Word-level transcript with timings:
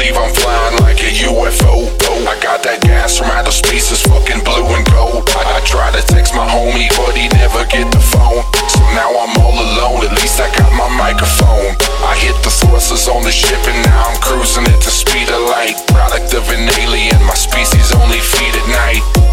believe 0.00 0.16
I'm 0.16 0.32
flying 0.32 0.78
like 0.80 1.00
a 1.04 1.10
UFO. 1.28 1.90
I 2.24 2.38
got 2.40 2.62
that 2.62 2.80
gas 2.80 3.18
from 3.18 3.28
outer 3.32 3.50
space, 3.50 3.90
it's 3.90 4.04
fucking 4.06 4.44
blue 4.44 4.64
and 4.76 4.86
gold. 4.92 5.28
I, 5.36 5.56
I 5.56 5.60
try 5.64 5.90
to 5.92 6.02
text 6.04 6.32
my 6.32 6.46
homie, 6.46 6.88
but 6.96 7.16
he 7.16 7.28
never 7.36 7.64
get 7.66 7.90
the 7.92 8.00
phone. 8.00 8.44
So 8.68 8.80
now 8.96 9.10
I'm 9.10 9.34
all 9.40 9.56
alone, 9.56 10.06
at 10.06 10.12
least 10.16 10.40
I 10.40 10.48
got 10.56 10.70
my 10.76 10.88
microphone. 10.96 11.76
I 12.04 12.16
hit 12.16 12.36
the 12.44 12.52
sources 12.52 13.08
on 13.08 13.24
the 13.24 13.32
ship 13.32 13.60
and 13.66 13.80
now 13.84 14.08
I'm 14.08 14.20
cruising 14.20 14.64
at 14.64 14.80
the 14.80 14.92
speed 14.92 15.28
of 15.28 15.40
light. 15.50 15.76
Product 15.92 16.32
of 16.32 16.44
an 16.52 16.68
alien, 16.80 17.20
my 17.26 17.36
species 17.36 17.92
only 17.96 18.20
feed 18.20 18.54
at 18.54 18.68
night. 18.70 19.29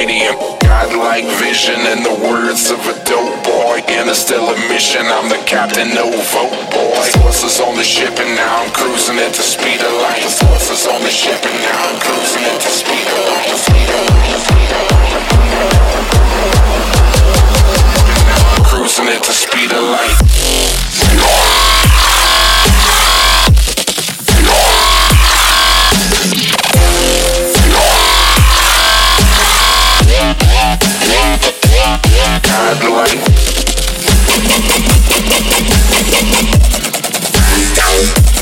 Cranium. 0.00 0.36
Godlike 0.60 1.28
vision 1.36 1.80
in 1.92 2.02
the 2.02 2.16
words 2.24 2.70
of 2.70 2.80
a 2.88 2.96
dope 3.04 3.44
boy. 3.44 3.84
Interstellar 3.88 4.56
mission, 4.68 5.04
I'm 5.04 5.28
the 5.28 5.42
captain, 5.44 5.92
no 5.94 6.08
vote 6.32 6.56
boy. 6.72 7.04
Sources 7.20 7.60
on 7.60 7.76
the 7.76 7.84
ship 7.84 8.16
and 8.16 8.34
now 8.36 8.62
I'm 8.62 8.72
cruising 8.72 9.18
at 9.18 9.34
the 9.34 9.42
speed 9.42 9.80
of 9.80 9.92
light. 10.00 10.24
Sources 10.24 10.86
on 10.86 11.02
the 11.02 11.10
ship 11.10 11.39
Godlike. 32.78 33.18
Product 37.34 38.39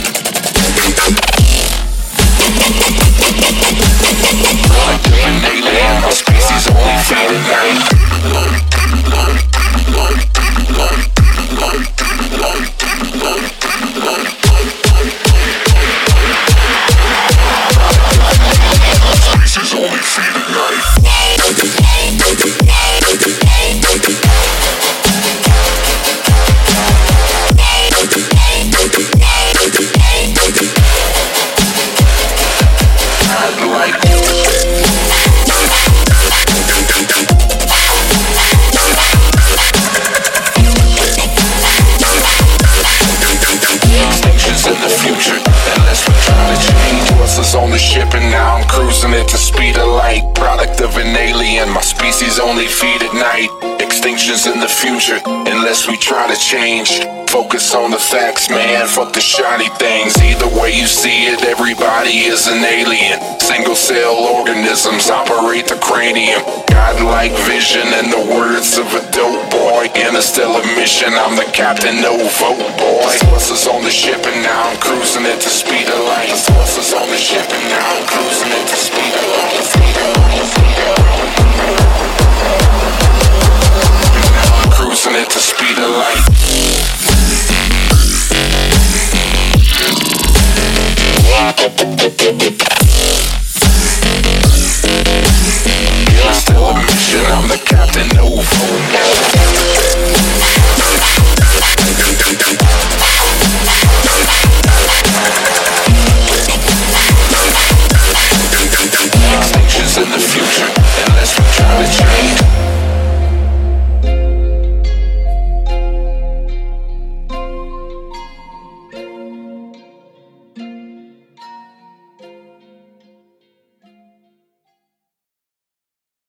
on 47.69 47.73
the 47.73 47.79
ship 47.79 48.15
and 48.15 48.31
now 48.33 48.57
I'm 48.57 48.67
cruising 48.67 49.13
at 49.13 49.29
the 49.29 49.37
speed 49.37 49.77
of 49.77 49.89
light. 49.89 50.25
Product 50.35 50.81
of 50.81 50.97
an 50.97 51.15
alien, 51.15 51.69
my 51.69 51.83
species 51.83 52.39
only 52.41 52.67
feed 52.67 53.03
at 53.03 53.13
night. 53.13 53.51
Extinctions 53.77 54.49
in 54.51 54.59
the 54.61 54.69
future, 54.69 55.21
unless 55.27 55.87
we 55.87 55.99
try 55.99 56.25
to 56.33 56.39
change. 56.41 57.05
Focus 57.29 57.75
on 57.75 57.91
the 57.91 57.99
facts, 57.99 58.49
man. 58.49 58.89
Fuck 58.89 59.13
the 59.13 59.21
shiny 59.21 59.69
things. 59.77 60.17
Either 60.17 60.49
way 60.57 60.73
you 60.73 60.87
see 60.87 61.29
it, 61.29 61.45
everybody 61.45 62.25
is 62.25 62.49
an 62.49 62.65
alien. 62.65 63.21
Single 63.39 63.77
cell 63.77 64.17
organisms 64.17 65.11
operate 65.11 65.69
the 65.69 65.77
cranium. 65.77 66.41
Godlike 66.73 67.37
vision 67.45 67.85
in 68.01 68.09
the 68.09 68.25
words 68.33 68.79
of 68.79 68.89
a 68.97 69.05
dope 69.13 69.45
boy. 69.53 69.93
Interstellar 69.93 70.65
mission, 70.73 71.13
I'm 71.13 71.37
the 71.37 71.45
captain, 71.53 72.01
no 72.01 72.17
vote 72.41 72.65
boy. 72.81 73.13
On 73.69 73.83
the 73.83 73.91